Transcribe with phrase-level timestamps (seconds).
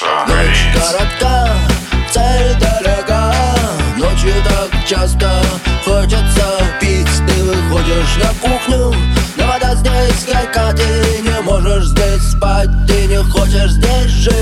[0.00, 1.48] Ночь коротка,
[2.10, 3.34] цель далека
[3.98, 5.30] Ночью так часто
[5.84, 7.06] хочется пить.
[7.26, 8.94] Ты выходишь на кухню,
[9.36, 14.41] но вода здесь горька Ты не можешь здесь спать, ты не хочешь здесь жить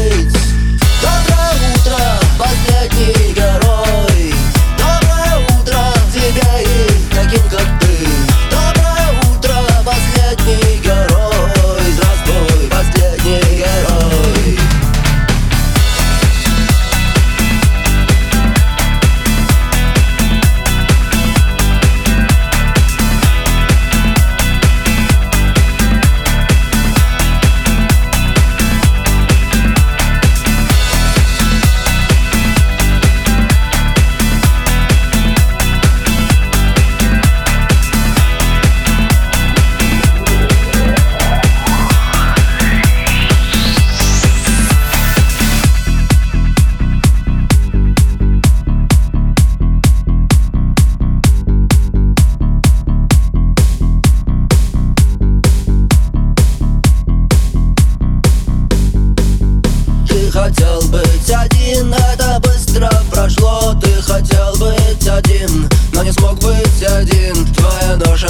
[61.80, 63.74] один, это быстро прошло.
[63.80, 67.46] Ты хотел быть один, но не смог быть один.
[67.54, 68.29] Твоя ноша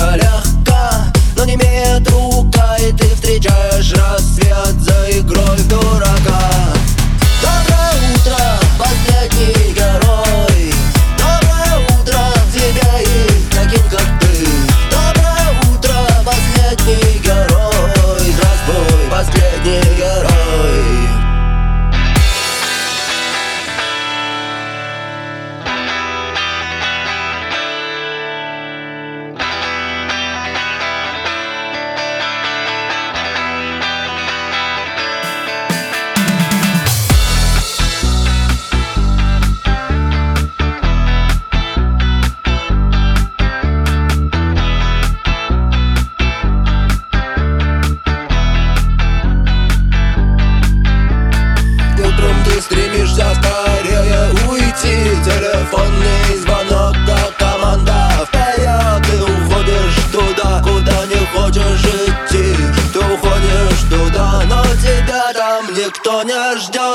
[66.25, 66.90] не ждет.